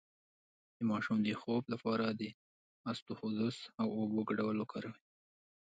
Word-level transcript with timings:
د 0.77 0.79
ماشوم 0.91 1.17
د 1.23 1.27
خوب 1.41 1.63
لپاره 1.73 2.05
د 2.09 2.21
اسطوخودوس 2.91 3.57
او 3.81 3.87
اوبو 3.99 4.19
ګډول 4.29 4.55
وکاروئ 4.59 4.99